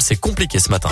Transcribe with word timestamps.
C'est 0.00 0.20
compliqué 0.20 0.58
ce 0.58 0.68
matin. 0.68 0.90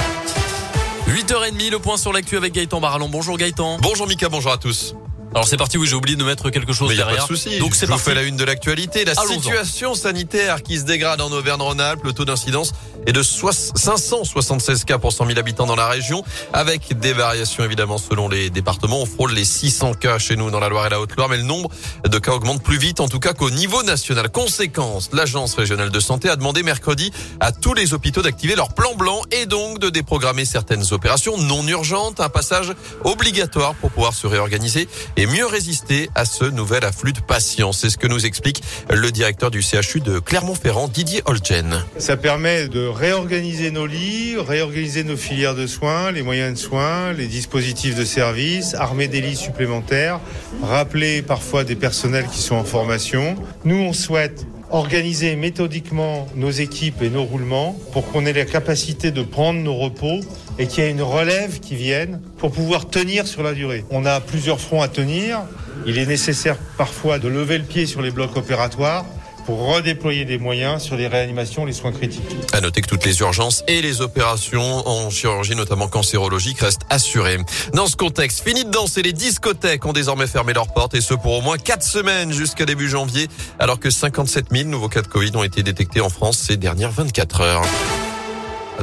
8h30, 1.07 1.71
le 1.71 1.79
point 1.79 1.99
sur 1.99 2.11
l'actu 2.11 2.39
avec 2.39 2.55
Gaëtan 2.55 2.81
Barallon. 2.81 3.11
Bonjour 3.11 3.37
Gaëtan. 3.37 3.77
Bonjour 3.83 4.07
Mika, 4.07 4.31
bonjour 4.31 4.51
à 4.51 4.57
tous. 4.57 4.95
Alors 5.35 5.49
c'est 5.49 5.57
parti, 5.57 5.79
oui, 5.79 5.87
j'ai 5.89 5.95
oublié 5.95 6.15
de 6.17 6.25
mettre 6.25 6.51
quelque 6.51 6.75
chose 6.75 6.91
Mais 6.91 6.97
y 6.97 7.01
a 7.01 7.05
derrière. 7.07 7.27
pas 7.27 7.33
de 7.33 7.37
souci. 7.39 7.59
Donc 7.59 7.75
c'est 7.75 7.87
Je 7.87 7.93
vous 7.93 7.93
parti. 7.97 8.05
fais 8.11 8.15
la 8.15 8.23
une 8.23 8.37
de 8.37 8.45
l'actualité. 8.45 9.05
La 9.07 9.15
situation 9.15 9.95
sanitaire 9.95 10.63
qui 10.63 10.79
se 10.79 10.85
dégrade 10.85 11.23
en 11.23 11.33
Auvergne-Rhône-Alpes. 11.33 12.03
Le 12.05 12.13
taux 12.13 12.27
d'incidence 12.27 12.73
est 13.07 13.13
de 13.13 13.23
soix- 13.23 13.53
576 13.55 14.85
cas 14.85 14.99
pour 14.99 15.13
100 15.13 15.27
000 15.27 15.39
habitants 15.39 15.65
dans 15.67 15.75
la 15.75 15.89
région, 15.89 16.23
avec 16.53 16.99
des 16.99 17.15
variations 17.15 17.65
évidemment 17.65 17.97
selon 17.99 18.29
les 18.29 18.51
départements. 18.51 19.01
On 19.01 19.07
frôle 19.07 19.33
les 19.33 19.45
600 19.47 19.95
cas 19.95 20.19
chez 20.19 20.37
nous 20.37 20.51
dans 20.51 20.61
la 20.61 20.69
Loire 20.69 20.87
et 20.87 20.91
la 20.91 21.01
Haute-Loire, 21.01 21.29
mais 21.31 21.39
le 21.39 21.43
nombre 21.45 21.71
de 22.07 22.19
cas 22.19 22.33
augmente 22.33 22.63
plus 22.63 22.77
vite, 22.79 23.01
en 23.01 23.09
tout 23.09 23.19
cas 23.19 23.33
qu'au 23.33 23.51
niveau 23.51 23.83
national. 23.83 24.31
Conséquence, 24.31 25.09
l'agence 25.15 25.55
régionale 25.55 25.91
de 25.91 26.01
santé 26.01 26.29
a 26.29 26.37
demandé 26.37 26.63
mercredi 26.63 27.11
à 27.41 27.53
tous 27.53 27.73
les 27.75 27.95
hôpitaux 27.95 28.21
d'activer 28.23 28.55
leur 28.55 28.75
plan 28.75 28.95
blanc 28.95 29.23
et 29.31 29.47
donc 29.47 29.79
de 29.79 29.89
déprogrammer 29.89 30.45
certaines 30.45 30.85
opérations 30.93 31.39
non 31.39 31.67
urgentes, 31.67 32.21
un 32.21 32.29
passage 32.29 32.73
obligatoire 33.05 33.75
pour 33.77 33.91
pouvoir 33.91 34.13
se 34.15 34.27
réorganiser 34.27 34.89
et 35.17 35.22
mieux 35.27 35.47
résister 35.47 36.11
à 36.15 36.25
ce 36.25 36.45
nouvel 36.45 36.85
afflux 36.85 37.13
de 37.13 37.21
patients. 37.21 37.73
C'est 37.73 37.91
ce 37.91 37.99
que 37.99 38.07
nous 38.07 38.27
explique 38.27 38.63
le 38.91 39.11
directeur 39.11 39.51
du 39.51 39.63
CHU 39.63 40.01
de 40.01 40.19
Clermont-Ferrand, 40.19 40.89
Didier 40.89 41.23
Holgen. 41.25 41.85
Ça 41.99 42.17
permet 42.17 42.69
de 42.69 42.87
réorganiser 42.87 43.71
nos 43.71 43.87
lits, 43.87 44.37
réorganiser 44.37 45.05
nos 45.05 45.17
filières 45.17 45.55
de 45.55 45.67
soins, 45.67 46.13
les 46.13 46.23
moyens 46.23 46.55
de 46.55 46.59
soins, 46.59 47.13
les 47.13 47.27
dispositifs 47.27 47.95
de 47.95 48.05
service, 48.05 48.75
armer 48.75 49.09
des 49.09 49.21
lits 49.21 49.37
supplémentaires, 49.37 50.21
rappeler 50.63 51.23
parfois 51.23 51.65
des 51.65 51.77
personnels 51.77 52.27
qui 52.33 52.41
sont 52.41 52.57
en 52.57 52.65
formation. 52.65 53.37
Nous, 53.65 53.77
on 53.77 53.93
souhaite 53.93 54.47
organiser 54.73 55.37
méthodiquement 55.37 56.27
nos 56.35 56.51
équipes 56.51 57.03
et 57.03 57.11
nos 57.11 57.25
roulements 57.25 57.77
pour 57.93 58.11
qu'on 58.11 58.27
ait 58.27 58.33
la 58.33 58.45
capacité 58.45 59.11
de 59.11 59.23
prendre 59.23 59.61
nos 59.61 59.77
repos 59.77 60.21
et 60.59 60.67
qu'il 60.67 60.83
y 60.83 60.87
ait 60.87 60.91
une 60.91 61.03
relève 61.03 61.61
qui 61.61 61.77
vienne 61.77 62.21
pour 62.39 62.51
pouvoir 62.51 62.89
tenir 62.89 63.27
sur 63.27 63.43
la 63.43 63.53
durée. 63.53 63.85
On 63.91 64.07
a 64.07 64.21
plusieurs 64.21 64.61
fronts 64.61 64.83
à 64.83 64.89
tenir. 64.89 65.43
Il 65.87 65.99
est 65.99 66.07
nécessaire 66.07 66.57
parfois 66.79 67.19
de 67.19 67.29
lever 67.29 67.59
le 67.59 67.65
pied 67.65 67.87
sur 67.87 68.03
les 68.03 68.11
blocs 68.11 68.37
opératoires 68.37 69.05
pour 69.45 69.75
redéployer 69.75 70.25
des 70.25 70.39
moyens 70.39 70.83
sur 70.83 70.97
les 70.97 71.07
réanimations, 71.07 71.65
les 71.65 71.73
soins 71.73 71.93
critiques. 71.93 72.23
À 72.53 72.61
noter 72.61 72.81
que 72.81 72.89
toutes 72.89 73.05
les 73.05 73.21
urgences 73.21 73.65
et 73.69 73.83
les 73.83 74.01
opérations 74.01 74.87
en 74.87 75.11
chirurgie, 75.11 75.57
notamment 75.57 75.89
cancérologique, 75.89 76.61
restent 76.61 76.87
assurées. 76.91 77.39
Dans 77.75 77.87
ce 77.87 77.97
contexte, 77.97 78.47
fini 78.47 78.65
de 78.65 78.71
danser, 78.71 79.03
les 79.03 79.13
discothèques 79.13 79.85
ont 79.87 79.93
désormais 79.93 80.27
fermé 80.27 80.53
leurs 80.53 80.73
portes 80.73 80.95
et 80.95 81.01
ce 81.01 81.15
pour 81.15 81.33
au 81.33 81.41
moins 81.41 81.59
quatre 81.59 81.85
semaines 81.85 82.33
jusqu'à 82.33 82.65
début 82.67 82.89
janvier, 82.89 83.29
alors 83.59 83.81
que 83.81 83.91
57 83.91 84.47
000 84.51 84.69
nouveaux 84.69 84.89
cas 84.89 85.03
de 85.03 85.09
Covid 85.09 85.33
ont 85.37 85.45
été 85.45 85.63
détectés 85.63 86.01
en 86.01 86.09
France 86.09 86.39
ces 86.39 86.57
dernières 86.57 86.93
24 86.93 87.41
heures. 87.41 87.63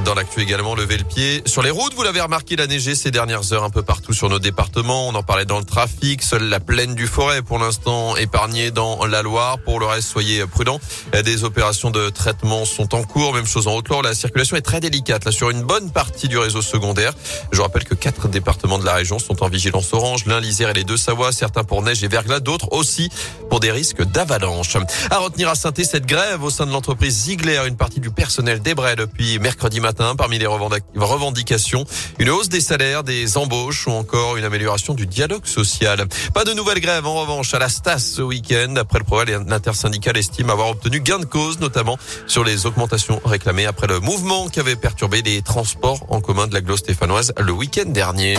Dans 0.05 0.13
l'actu 0.13 0.41
également, 0.41 0.75
lever 0.75 0.97
le 0.97 1.03
pied. 1.03 1.41
Sur 1.45 1.61
les 1.61 1.71
routes, 1.71 1.93
vous 1.93 2.03
l'avez 2.03 2.21
remarqué, 2.21 2.55
la 2.55 2.67
neigé 2.67 2.95
ces 2.95 3.11
dernières 3.11 3.51
heures 3.53 3.63
un 3.63 3.69
peu 3.69 3.81
partout 3.81 4.13
sur 4.13 4.29
nos 4.29 4.39
départements. 4.39 5.07
On 5.09 5.15
en 5.15 5.23
parlait 5.23 5.45
dans 5.45 5.59
le 5.59 5.65
trafic. 5.65 6.23
Seule 6.23 6.43
la 6.43 6.59
plaine 6.59 6.95
du 6.95 7.05
Forêt, 7.05 7.41
pour 7.41 7.59
l'instant, 7.59 8.15
épargnée 8.15 8.71
dans 8.71 9.05
la 9.05 9.21
Loire. 9.21 9.57
Pour 9.59 9.79
le 9.79 9.85
reste, 9.85 10.07
soyez 10.07 10.45
prudents. 10.45 10.79
Des 11.23 11.43
opérations 11.43 11.91
de 11.91 12.09
traitement 12.09 12.65
sont 12.65 12.95
en 12.95 13.03
cours. 13.03 13.33
Même 13.33 13.45
chose 13.45 13.67
en 13.67 13.75
Haute-Loire. 13.75 14.01
La 14.01 14.13
circulation 14.13 14.55
est 14.55 14.61
très 14.61 14.79
délicate, 14.79 15.25
là, 15.25 15.31
sur 15.31 15.49
une 15.49 15.63
bonne 15.63 15.91
partie 15.91 16.27
du 16.29 16.37
réseau 16.37 16.61
secondaire. 16.61 17.13
Je 17.51 17.61
rappelle 17.61 17.83
que 17.83 17.95
quatre 17.95 18.29
départements 18.29 18.79
de 18.79 18.85
la 18.85 18.93
région 18.93 19.19
sont 19.19 19.43
en 19.43 19.49
vigilance 19.49 19.91
orange. 19.93 20.25
L'un, 20.27 20.39
l'Isère 20.39 20.69
et 20.69 20.73
les 20.73 20.85
deux 20.85 20.97
Savoie. 20.97 21.31
Certains 21.31 21.63
pour 21.63 21.81
neige 21.81 22.03
et 22.03 22.07
verglas. 22.07 22.39
D'autres 22.39 22.71
aussi 22.71 23.09
pour 23.49 23.59
des 23.59 23.71
risques 23.71 24.03
d'avalanche. 24.03 24.77
À 25.11 25.17
retenir 25.17 25.49
à 25.49 25.55
saint 25.55 25.73
cette 25.75 26.05
grève 26.05 26.43
au 26.43 26.49
sein 26.49 26.65
de 26.65 26.71
l'entreprise 26.71 27.23
Ziegler. 27.23 27.61
Une 27.67 27.77
partie 27.77 27.99
du 27.99 28.11
personnel 28.11 28.61
débraie 28.61 28.95
depuis 28.95 29.39
mercredi 29.39 29.79
matin. 29.79 29.88
Parmi 30.17 30.37
les 30.39 30.45
revendic- 30.45 30.83
revendications, 30.95 31.85
une 32.19 32.29
hausse 32.29 32.49
des 32.49 32.61
salaires, 32.61 33.03
des 33.03 33.37
embauches 33.37 33.87
ou 33.87 33.91
encore 33.91 34.37
une 34.37 34.43
amélioration 34.43 34.93
du 34.93 35.07
dialogue 35.07 35.45
social. 35.45 36.05
Pas 36.33 36.43
de 36.43 36.53
nouvelles 36.53 36.79
grèves 36.79 37.05
en 37.05 37.15
revanche 37.15 37.53
à 37.53 37.59
la 37.59 37.69
Stas 37.69 37.99
ce 37.99 38.21
week-end. 38.21 38.75
Après 38.77 38.99
le 38.99 39.05
progrès, 39.05 39.25
l'intersyndicale 39.47 40.17
estime 40.17 40.49
avoir 40.49 40.69
obtenu 40.69 40.99
gain 40.99 41.19
de 41.19 41.25
cause, 41.25 41.59
notamment 41.59 41.97
sur 42.27 42.43
les 42.43 42.65
augmentations 42.65 43.21
réclamées 43.25 43.65
après 43.65 43.87
le 43.87 43.99
mouvement 43.99 44.47
qui 44.49 44.59
avait 44.59 44.75
perturbé 44.75 45.21
les 45.21 45.41
transports 45.41 46.05
en 46.09 46.21
commun 46.21 46.47
de 46.47 46.53
l'agglo 46.53 46.77
stéphanoise 46.77 47.33
le 47.37 47.51
week-end 47.51 47.89
dernier. 47.89 48.37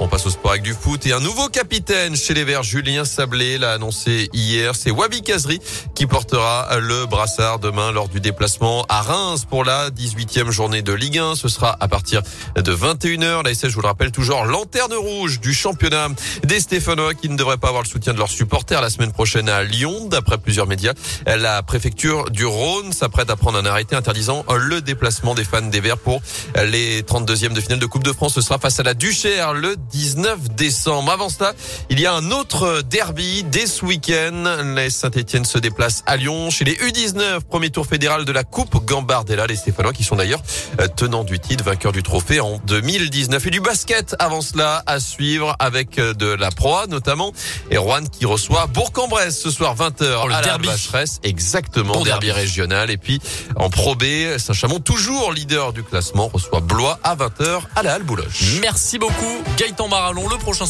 On 0.00 0.06
passe 0.06 0.26
au 0.26 0.30
sport 0.30 0.52
avec 0.52 0.62
du 0.62 0.74
foot 0.74 1.06
et 1.06 1.12
un 1.12 1.18
nouveau 1.18 1.48
capitaine 1.48 2.14
chez 2.14 2.32
les 2.32 2.44
Verts, 2.44 2.62
Julien 2.62 3.04
Sablé, 3.04 3.58
l'a 3.58 3.72
annoncé 3.72 4.30
hier. 4.32 4.76
C'est 4.76 4.92
Wabi 4.92 5.22
Kazri 5.22 5.58
qui 5.96 6.06
portera 6.06 6.68
le 6.78 7.06
brassard 7.06 7.58
demain 7.58 7.90
lors 7.90 8.08
du 8.08 8.20
déplacement 8.20 8.86
à 8.88 9.02
Reims 9.02 9.44
pour 9.44 9.64
la 9.64 9.90
18e 9.90 10.50
journée 10.50 10.82
de 10.82 10.92
Ligue 10.92 11.18
1. 11.18 11.34
Ce 11.34 11.48
sera 11.48 11.76
à 11.80 11.88
partir 11.88 12.22
de 12.54 12.72
21h. 12.72 13.44
La 13.44 13.52
SS, 13.52 13.70
je 13.70 13.74
vous 13.74 13.80
le 13.80 13.88
rappelle, 13.88 14.12
toujours 14.12 14.44
lanterne 14.44 14.94
rouge 14.94 15.40
du 15.40 15.52
championnat 15.52 16.08
des 16.44 16.60
Stéphanois 16.60 17.14
qui 17.14 17.28
ne 17.28 17.36
devraient 17.36 17.56
pas 17.56 17.68
avoir 17.68 17.82
le 17.82 17.88
soutien 17.88 18.12
de 18.12 18.18
leurs 18.18 18.30
supporters 18.30 18.80
la 18.80 18.90
semaine 18.90 19.10
prochaine 19.10 19.48
à 19.48 19.64
Lyon. 19.64 20.06
D'après 20.08 20.38
plusieurs 20.38 20.68
médias, 20.68 20.92
la 21.26 21.64
préfecture 21.64 22.30
du 22.30 22.46
Rhône 22.46 22.92
s'apprête 22.92 23.30
à 23.30 23.36
prendre 23.36 23.58
un 23.58 23.66
arrêté 23.66 23.96
interdisant 23.96 24.44
le 24.56 24.80
déplacement 24.80 25.34
des 25.34 25.44
fans 25.44 25.60
des 25.60 25.80
Verts 25.80 25.98
pour 25.98 26.22
les 26.54 27.02
32e 27.02 27.52
de 27.52 27.60
finale 27.60 27.80
de 27.80 27.86
Coupe 27.86 28.04
de 28.04 28.12
France. 28.12 28.34
Ce 28.34 28.42
sera 28.42 28.58
face 28.60 28.78
à 28.78 28.84
la 28.84 28.94
Duchère 28.94 29.54
le 29.54 29.74
19 29.90 30.50
décembre. 30.54 31.10
Avant 31.12 31.28
cela, 31.28 31.52
il 31.90 32.00
y 32.00 32.06
a 32.06 32.12
un 32.14 32.30
autre 32.30 32.82
derby 32.82 33.44
dès 33.44 33.66
ce 33.66 33.84
week-end. 33.84 34.44
Les 34.76 34.90
Saint-Etienne 34.90 35.44
se 35.44 35.58
déplace 35.58 36.02
à 36.06 36.16
Lyon 36.16 36.50
chez 36.50 36.64
les 36.64 36.74
U19, 36.74 37.40
premier 37.40 37.70
tour 37.70 37.86
fédéral 37.86 38.24
de 38.24 38.32
la 38.32 38.44
Coupe 38.44 38.84
Gambardella. 38.84 39.46
Les 39.46 39.56
Stéphanois 39.56 39.92
qui 39.92 40.04
sont 40.04 40.16
d'ailleurs 40.16 40.42
euh, 40.80 40.88
tenants 40.88 41.24
du 41.24 41.38
titre, 41.38 41.64
vainqueurs 41.64 41.92
du 41.92 42.02
trophée 42.02 42.40
en 42.40 42.58
2019. 42.66 43.46
Et 43.46 43.50
du 43.50 43.60
basket 43.60 44.16
avant 44.18 44.40
cela 44.40 44.82
à 44.86 45.00
suivre 45.00 45.54
avec 45.58 45.98
euh, 45.98 46.14
de 46.14 46.26
la 46.26 46.50
proie 46.50 46.86
notamment. 46.86 47.32
Et 47.70 47.76
Rouen 47.78 48.04
qui 48.10 48.26
reçoit 48.26 48.66
Bourg-en-Bresse 48.66 49.40
ce 49.40 49.50
soir 49.50 49.74
20h 49.76 50.20
Oh, 50.24 50.28
le 50.28 50.34
à 50.34 50.40
la 50.40 50.42
derby. 50.42 50.68
Vacheresse. 50.68 51.20
Exactement, 51.22 51.92
Bon 51.94 52.02
derby, 52.04 52.26
derby. 52.26 52.40
régional. 52.40 52.90
Et 52.90 52.96
puis 52.96 53.20
en 53.56 53.70
Pro 53.70 53.94
B, 53.94 54.04
Saint-Chamond, 54.38 54.80
toujours 54.80 55.32
leader 55.32 55.72
du 55.72 55.82
classement, 55.82 56.28
reçoit 56.32 56.60
Blois 56.60 56.98
à 57.04 57.14
20h 57.14 57.60
à 57.76 57.82
la 57.82 57.94
Halle 57.94 58.02
Bouloche. 58.02 58.58
Merci 58.60 58.98
beaucoup 58.98 59.42
Gaëtan 59.56 59.77
Barallon. 59.86 60.28
Le 60.28 60.38
prochain 60.38 60.66